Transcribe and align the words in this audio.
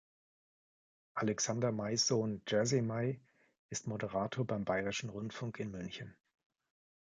Alexander 1.15 1.71
Mays 1.71 2.05
Sohn 2.07 2.41
Jerzy 2.47 2.81
May 2.83 3.21
ist 3.69 3.85
Moderator 3.85 4.43
beim 4.47 4.65
Bayerischen 4.65 5.11
Rundfunk 5.11 5.59
in 5.59 5.69
München. 5.69 6.15